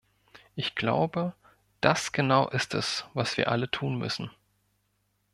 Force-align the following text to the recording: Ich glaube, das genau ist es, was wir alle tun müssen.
Ich 0.55 0.73
glaube, 0.73 1.35
das 1.79 2.11
genau 2.11 2.47
ist 2.49 2.73
es, 2.73 3.05
was 3.13 3.37
wir 3.37 3.51
alle 3.51 3.69
tun 3.69 3.99
müssen. 3.99 4.31